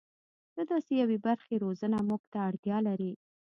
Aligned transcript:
د 0.55 0.57
داسې 0.69 0.93
یوې 1.01 1.17
برخې 1.27 1.55
روزنه 1.63 1.97
موږ 2.09 2.21
ته 2.31 2.37
اړتیا 2.49 2.77
لري. 2.87 3.11